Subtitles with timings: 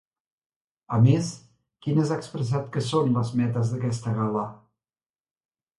[0.95, 1.29] A més,
[1.87, 4.49] quines ha expressat que són les metes d'aquesta gala?